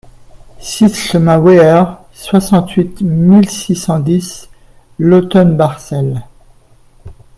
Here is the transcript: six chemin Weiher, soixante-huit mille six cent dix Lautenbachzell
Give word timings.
six 0.59 0.91
chemin 0.95 1.37
Weiher, 1.37 1.85
soixante-huit 2.11 3.01
mille 3.03 3.47
six 3.47 3.75
cent 3.75 3.99
dix 3.99 4.49
Lautenbachzell 4.97 6.23